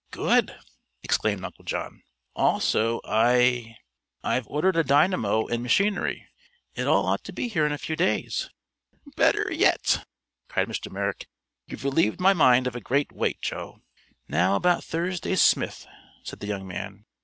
"Good!" 0.09 0.55
exclaimed 1.03 1.45
Uncle 1.45 1.63
John. 1.63 2.01
"Also 2.35 3.01
I 3.05 3.77
I've 4.23 4.47
ordered 4.47 4.75
a 4.75 4.83
dynamo 4.83 5.45
and 5.45 5.61
machinery. 5.61 6.27
It 6.73 6.87
all 6.87 7.05
ought 7.05 7.23
to 7.25 7.31
be 7.31 7.47
here 7.47 7.67
in 7.67 7.71
a 7.71 7.77
few 7.77 7.95
days." 7.95 8.49
"Better 9.15 9.47
yet!" 9.53 10.07
cried 10.47 10.67
Mr. 10.67 10.91
Merrick. 10.91 11.27
"You've 11.67 11.83
relieved 11.83 12.19
my 12.19 12.33
mind 12.33 12.65
of 12.65 12.75
a 12.75 12.81
great 12.81 13.11
weight, 13.11 13.43
Joe." 13.43 13.83
"Now 14.27 14.55
about 14.55 14.83
Thursday 14.83 15.35
Smith," 15.35 15.85
said 16.23 16.39
the 16.39 16.47
young 16.47 16.67
man. 16.67 17.05